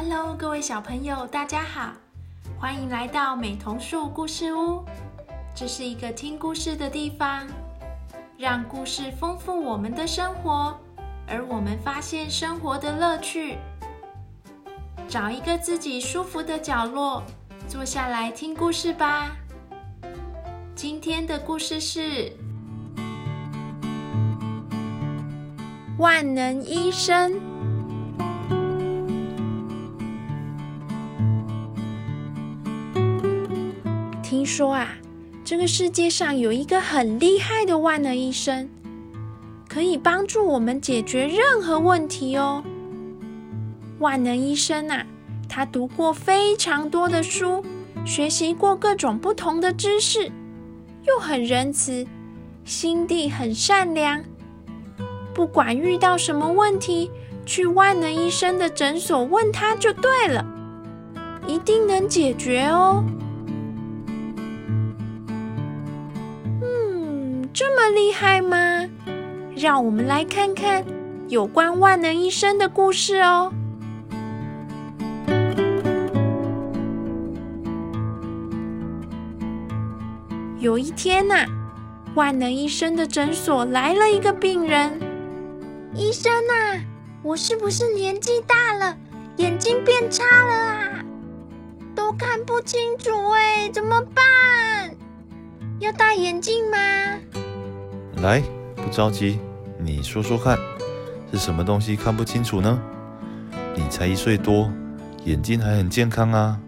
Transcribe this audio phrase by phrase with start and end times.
[0.00, 1.92] Hello，各位小朋友，大家好，
[2.56, 4.84] 欢迎来到美童树故事屋。
[5.56, 7.44] 这是一个听故事的地方，
[8.38, 10.78] 让故事丰富我们的生活，
[11.26, 13.58] 而我们发现生活的乐趣。
[15.08, 17.24] 找一个自己舒服的角落，
[17.66, 19.36] 坐下来听故事吧。
[20.76, 22.32] 今天的故事是
[25.98, 27.57] 万能医生。
[34.48, 34.88] 说啊，
[35.44, 38.66] 这个世界上有一个很厉害的万能医生，
[39.68, 42.64] 可以帮助我们解决任何问题哦。
[43.98, 45.04] 万能医生啊，
[45.50, 47.62] 他读过非常多的书，
[48.06, 50.32] 学习过各种不同的知识，
[51.04, 52.06] 又很仁慈，
[52.64, 54.24] 心地很善良。
[55.34, 57.10] 不管遇到什么问题，
[57.44, 60.44] 去万能医生的诊所问他就对了，
[61.46, 63.04] 一定能解决哦。
[67.58, 68.88] 这么厉害吗？
[69.56, 70.84] 让我们来看看
[71.26, 73.52] 有关万能医生的故事哦。
[80.60, 81.46] 有一天呐，
[82.14, 85.00] 万能医生的诊所来了一个病人。
[85.96, 86.80] 医生呐，
[87.24, 88.96] 我是不是年纪大了，
[89.38, 91.04] 眼睛变差了啊？
[91.96, 94.94] 都看不清楚哎，怎么办？
[95.80, 96.76] 要戴眼镜吗？
[98.20, 98.42] 来，
[98.74, 99.38] 不着急，
[99.78, 100.58] 你说说看，
[101.30, 102.78] 是什么东西看不清楚呢？
[103.76, 104.70] 你才一岁多，
[105.24, 106.58] 眼睛还很健康啊。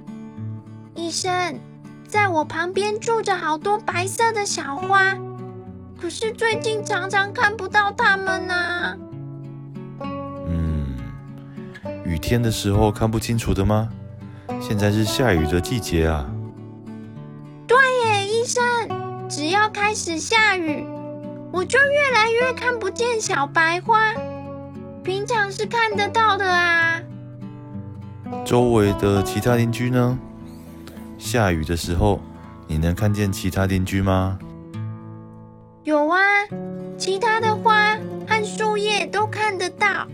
[0.95, 1.59] 医生，
[2.06, 5.17] 在我旁边住着好多白色的小花，
[6.01, 8.97] 可是最近常常看不到它们呢。
[10.47, 10.95] 嗯，
[12.05, 13.88] 雨天的时候看不清楚的吗？
[14.61, 16.31] 现在是下雨的季节啊。
[17.67, 18.62] 对耶，医生，
[19.28, 20.87] 只要开始下雨。
[21.53, 24.12] 我就越来越看不见小白花，
[25.03, 27.00] 平常是看得到的啊。
[28.44, 30.19] 周围的其他邻居呢？
[31.19, 32.21] 下雨的时候，
[32.66, 34.38] 你能看见其他邻居吗？
[35.83, 36.19] 有啊，
[36.97, 37.97] 其他的花
[38.28, 40.06] 和树叶都看得到。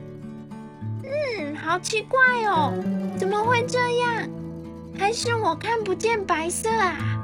[1.04, 2.72] 嗯，好奇怪哦，
[3.18, 4.28] 怎么会这样？
[4.98, 7.15] 还是我看不见白色啊？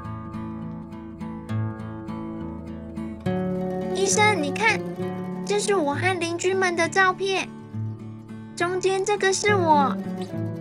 [4.13, 4.79] 生，你看，
[5.47, 7.49] 这是我和邻居们的照片。
[8.55, 9.97] 中间这个是我，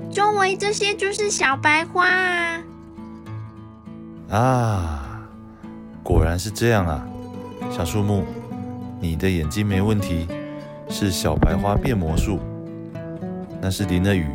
[0.10, 2.64] 周围这些就是小白花啊。
[4.30, 5.22] 啊，
[6.02, 7.06] 果然是这样啊，
[7.70, 8.24] 小树木，
[9.02, 10.30] 你的眼睛没问题，
[10.88, 12.40] 是小白花变魔术。
[13.62, 14.28] 那是淋了雨，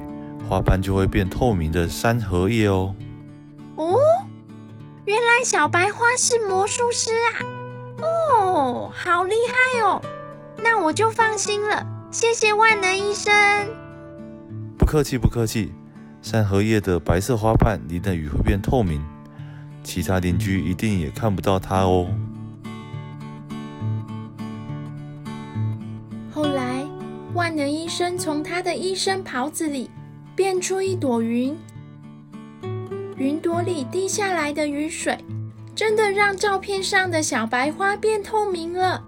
[0.46, 2.94] 花瓣就会变透明的山荷叶哦。
[3.76, 3.96] 哦，
[5.06, 7.55] 原来小白花是魔术师啊。
[8.56, 10.00] 哦，好厉害哦！
[10.64, 11.86] 那我就放心了。
[12.10, 13.30] 谢谢万能医生。
[14.78, 15.74] 不客气，不客气。
[16.22, 19.04] 山荷叶的白色花瓣淋的雨会变透明，
[19.84, 22.08] 其他邻居一定也看不到它哦。
[26.32, 26.86] 后来，
[27.34, 29.90] 万能医生从他的医生袍子里
[30.34, 31.54] 变出一朵云，
[33.18, 35.18] 云朵里滴下来的雨水。
[35.76, 39.04] 真的让照片上的小白花变透明了。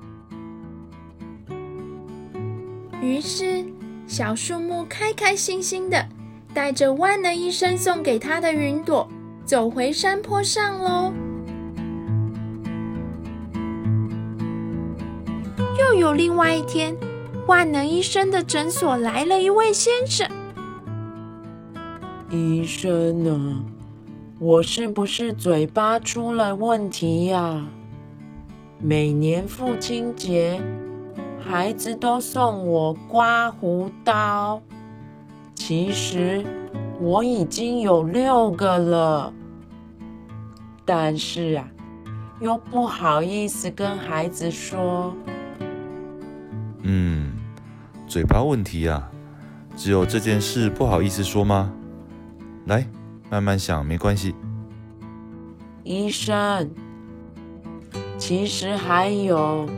[3.00, 3.64] 于是，
[4.06, 6.06] 小树木开开心心的
[6.52, 9.08] 带着万能医生送给他的云朵，
[9.46, 11.10] 走回山坡上喽。
[15.78, 16.94] 又有另外一天，
[17.46, 20.28] 万能医生的诊所来了一位先生。
[22.30, 23.64] 医生呢？
[24.40, 27.66] 我是不是嘴巴出了问题呀？
[28.80, 30.62] 每年父亲节，
[31.44, 34.62] 孩子都送我刮胡刀。
[35.56, 36.46] 其实
[37.00, 39.32] 我已经有六个了，
[40.84, 41.68] 但是啊，
[42.38, 45.12] 又不好意思跟孩子说。
[46.82, 47.32] 嗯，
[48.06, 49.10] 嘴巴问题呀，
[49.76, 51.72] 只有这件事不好意思说吗？
[52.66, 52.86] 来。
[53.30, 54.34] 慢慢想，没关系。
[55.84, 56.70] 医生，
[58.18, 59.68] 其实还有，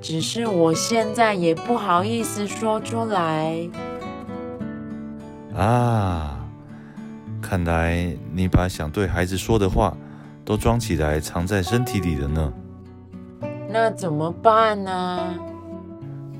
[0.00, 3.68] 只是我现在也不好意思说出来。
[5.56, 6.38] 啊，
[7.40, 9.96] 看来你把想对孩子说的话
[10.44, 12.52] 都装起来，藏在身体里了呢。
[13.68, 15.34] 那怎么办呢？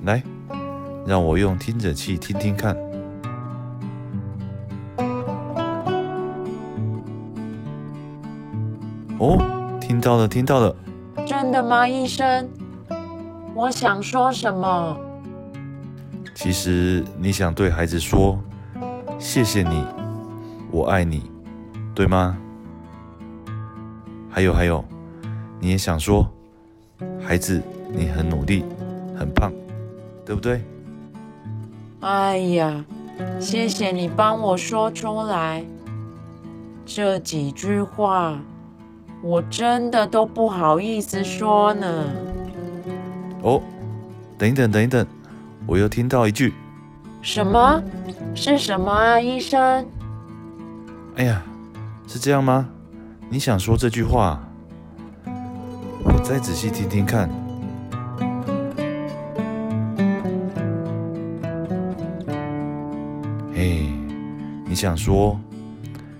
[0.04, 0.22] 来，
[1.06, 2.76] 让我用听诊器听听看。
[9.20, 9.36] 哦，
[9.78, 10.74] 听到了，听到了。
[11.26, 12.48] 真的吗，医生？
[13.54, 14.96] 我想说什么？
[16.34, 18.38] 其实你想对孩子说
[19.20, 19.84] ：“谢谢你，
[20.70, 21.30] 我爱你，
[21.94, 22.34] 对吗？”
[24.32, 24.82] 还有还有，
[25.60, 26.26] 你也想说
[27.20, 27.60] ：“孩子，
[27.92, 28.64] 你很努力，
[29.18, 29.52] 很棒，
[30.24, 30.64] 对不对？”
[32.00, 32.82] 哎呀，
[33.38, 35.62] 谢谢你帮我说出来。
[36.86, 38.40] 这几句话，
[39.22, 42.04] 我真的都不好意思说呢。
[43.42, 43.60] 哦，
[44.38, 45.06] 等一等，等一等，
[45.66, 46.54] 我又听到一句。
[47.22, 47.82] 什么？
[48.34, 49.86] 是什么啊，医生？
[51.16, 51.42] 哎呀，
[52.06, 52.68] 是这样吗？
[53.28, 54.40] 你想说这句话？
[56.02, 57.28] 我再仔细听听看。
[63.54, 63.86] 嘿，
[64.64, 65.38] 你想说，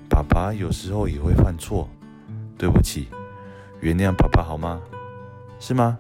[0.09, 1.89] 爸爸有时候也会犯错，
[2.61, 3.09] 对不起，
[3.81, 4.79] 原谅爸爸好吗？
[5.59, 5.99] 是吗？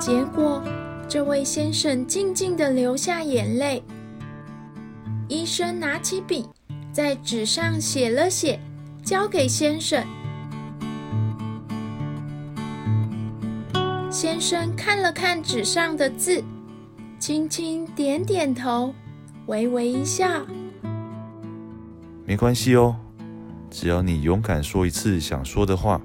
[0.00, 0.62] 结果，
[1.06, 3.84] 这位先生静静的流下眼泪。
[5.28, 6.48] 医生拿起笔，
[6.92, 8.58] 在纸上写了写，
[9.04, 10.02] 交给先生。
[14.10, 16.42] 先生看了看纸上的字，
[17.18, 18.94] 轻轻点点头，
[19.44, 20.26] 微微一笑。
[22.26, 22.96] 没关系哦，
[23.70, 26.00] 只要你勇敢说一次想说的话，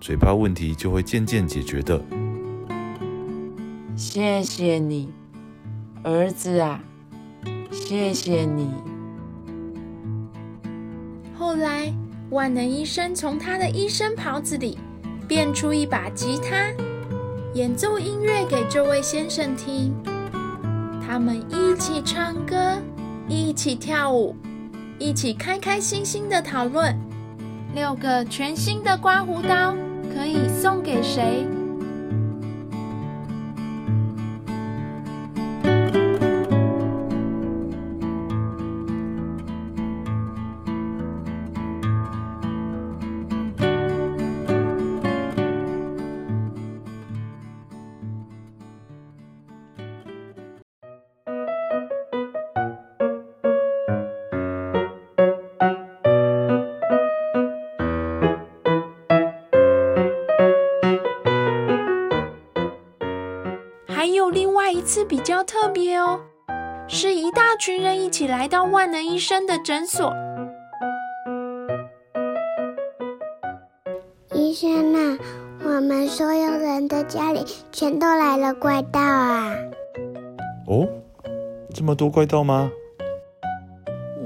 [0.00, 2.02] 嘴巴问题就会渐渐解决的。
[3.94, 5.08] 谢谢你，
[6.02, 6.82] 儿子啊，
[7.70, 8.70] 谢谢你。
[11.38, 11.94] 后来，
[12.30, 14.78] 万能医生从他的医生袍子里
[15.28, 16.72] 变出一把吉他，
[17.54, 19.94] 演奏音乐给这位先生听。
[21.06, 22.82] 他们一起唱歌，
[23.28, 24.34] 一起跳舞，
[25.02, 26.96] 一起开开心心的讨论
[27.74, 29.74] 六个全新的刮胡刀
[30.14, 31.44] 可以送给谁。
[64.92, 66.20] 次比较特别哦，
[66.86, 70.12] 是一大群人一起来到万能医生的诊所。
[74.34, 75.18] 医生啊，
[75.64, 77.42] 我们所有人的家里
[77.72, 79.56] 全都来了怪盗啊！
[80.66, 80.86] 哦，
[81.72, 82.70] 这么多怪盗吗？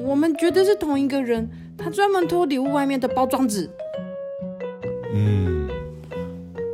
[0.02, 1.48] 我们觉得是同一个人，
[1.78, 3.70] 他专门偷礼物外面的包装纸。
[5.14, 5.68] 嗯，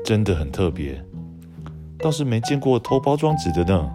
[0.03, 0.99] 真的很特别，
[2.03, 3.91] 倒是没见过偷包装纸的呢。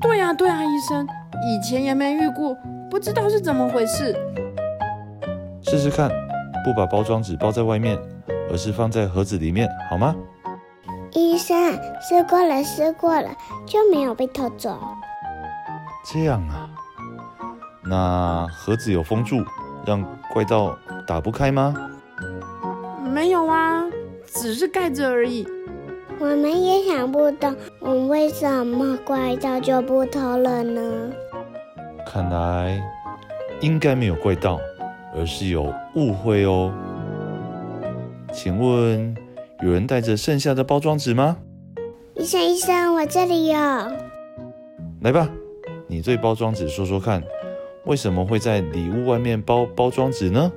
[0.00, 1.06] 对啊，对啊，医生，
[1.46, 2.56] 以前也没遇过，
[2.90, 4.16] 不知道是怎么回事。
[5.62, 6.08] 试试看，
[6.64, 7.98] 不把包装纸包在外面，
[8.50, 10.14] 而是放在盒子里面，好吗？
[11.12, 13.28] 医生试过了，试过了，
[13.66, 14.78] 就没有被偷走。
[16.04, 16.70] 这样啊，
[17.84, 19.44] 那盒子有封住，
[19.84, 21.74] 让怪盗打不开吗？
[23.12, 23.84] 没有啊，
[24.26, 25.46] 只是盖着而已。
[26.18, 31.10] 我们也想不懂，我们为什么怪盗就不偷了呢？
[32.06, 32.80] 看来
[33.60, 34.58] 应该没有怪盗，
[35.14, 36.72] 而是有误会哦。
[38.32, 39.14] 请问
[39.62, 41.36] 有人带着剩下的包装纸吗？
[42.14, 43.58] 医生，医生，我这里有。
[45.02, 45.28] 来吧，
[45.86, 47.22] 你对包装纸说说看，
[47.84, 50.50] 为什么会在礼物外面包包装纸呢？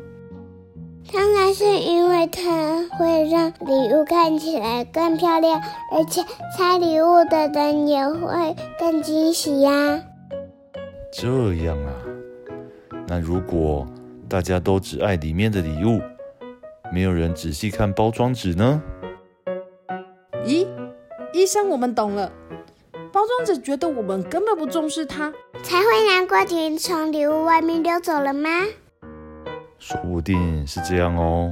[1.12, 2.69] 当然是因为它会
[3.50, 5.60] 让礼物看起来更漂亮，
[5.92, 6.22] 而且
[6.56, 10.02] 拆礼物的人也会更惊喜呀。
[11.12, 11.92] 这样啊，
[13.08, 13.88] 那如果
[14.28, 16.00] 大家都只爱里面的礼物，
[16.94, 18.82] 没有人仔细看包装纸呢？
[20.46, 20.68] 咦，
[21.34, 22.32] 医生，我们懂了。
[23.12, 28.50] 包装纸觉得我们根本不重视它，才会难怪婷从礼物外面溜走了吗？
[29.80, 31.52] 说不定是这样哦。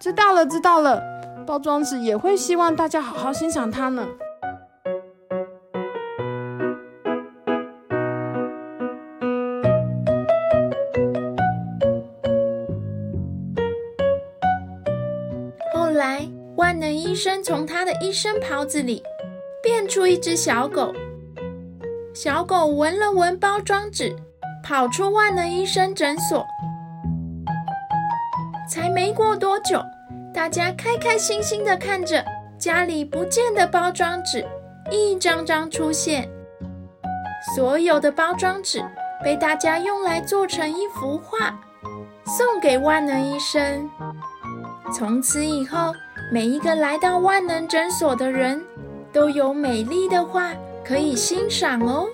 [0.00, 1.02] 知道了，知道了。
[1.46, 4.08] 包装纸也会希望大家好好欣赏它呢。
[15.74, 16.26] 后来，
[16.56, 19.02] 万能医生从他的医生袍子里
[19.62, 20.94] 变出一只小狗。
[22.14, 24.16] 小狗闻了闻包装纸，
[24.64, 26.46] 跑出万能医生诊所。
[28.70, 29.82] 才没过多久，
[30.32, 32.24] 大家开开心心的看着
[32.56, 34.46] 家里不见的包装纸
[34.92, 36.28] 一张张出现。
[37.56, 38.80] 所有的包装纸
[39.24, 41.58] 被大家用来做成一幅画，
[42.24, 43.90] 送给万能医生。
[44.94, 45.92] 从此以后，
[46.32, 48.62] 每一个来到万能诊所的人
[49.12, 50.52] 都有美丽的画
[50.84, 52.06] 可以欣赏哦。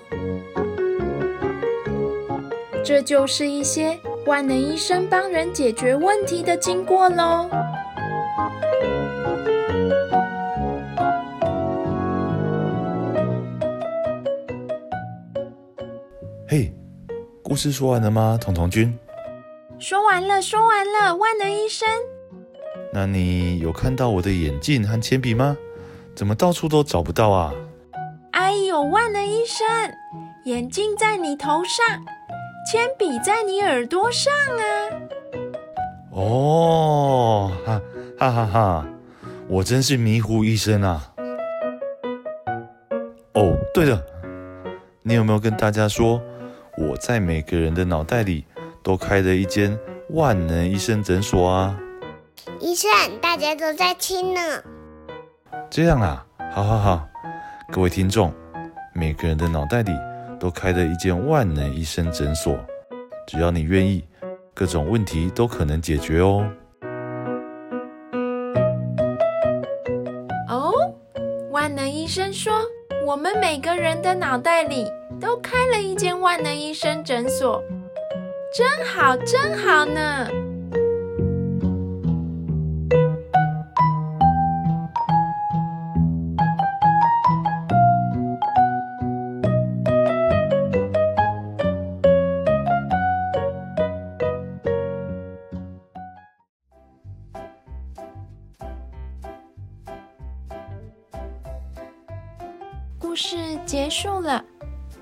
[2.83, 3.99] 这就是一些。
[4.27, 7.49] 万能医生帮人解决问题的经过喽。
[16.45, 16.73] 嘿，
[17.41, 18.93] 故事说完了吗，彤彤君？
[19.79, 21.15] 说完了，说完了。
[21.15, 21.87] 万能医生，
[22.91, 25.55] 那你有看到我的眼镜和铅笔吗？
[26.13, 27.53] 怎么到处都找不到啊？
[28.31, 29.65] 哎呦，万能医生，
[30.43, 32.05] 眼镜在你头上。
[32.69, 34.61] 铅笔在你耳朵上啊！
[36.11, 37.81] 哦，哈
[38.19, 38.85] 哈哈哈！
[39.47, 41.13] 我真是迷糊医生啊！
[43.35, 44.03] 哦，对了，
[45.01, 46.21] 你有没有跟大家说，
[46.77, 48.43] 我在每个人的脑袋里
[48.83, 51.79] 都开了一间万能医生诊所啊？
[52.59, 52.89] 医生，
[53.21, 54.41] 大家都在听呢。
[55.69, 57.07] 这样啊，好好好，
[57.71, 58.33] 各位听众，
[58.93, 59.93] 每个人的脑袋里。
[60.39, 62.57] 都开了一间万能医生诊所，
[63.27, 64.03] 只要你愿意，
[64.53, 66.47] 各种问题都可能解决哦。
[70.49, 70.71] 哦，
[71.51, 72.53] 万能医生说，
[73.05, 74.85] 我们每个人的脑袋里
[75.19, 77.63] 都开了一间万能医生诊所，
[78.53, 80.27] 真好，真好呢。
[103.17, 104.45] 故事结束了，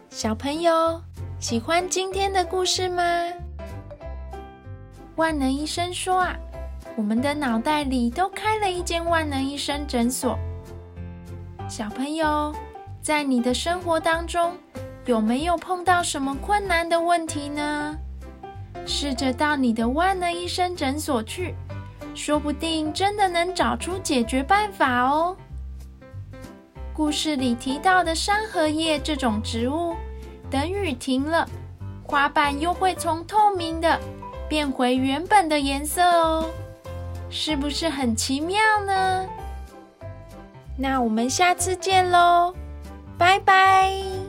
[0.10, 1.02] 小朋友
[1.38, 3.04] 喜欢今天的故事吗？
[5.18, 6.34] 万能医生说啊，
[6.96, 10.40] 我们的脑袋里都开了一间万能医生诊所。
[11.68, 12.56] 小朋友，
[13.02, 14.54] 在你的生活当中
[15.06, 17.98] 有没有碰到什么困难的问题呢？
[18.86, 21.54] 试着到你的万能医生诊所去，
[22.14, 25.36] 说不定真的能找出解决办法哦。
[26.96, 29.96] 故事里提到的山荷叶这种植物，
[30.50, 31.46] 等雨停了，
[32.04, 34.00] 花瓣又会从透明的
[34.48, 36.50] 变回原本的颜色哦，
[37.30, 39.28] 是不是很奇妙呢？
[40.78, 42.54] 那我们下次见喽，
[43.18, 44.25] 拜拜。